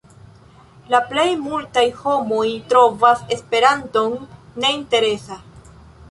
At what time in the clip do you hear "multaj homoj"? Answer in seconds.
1.41-2.45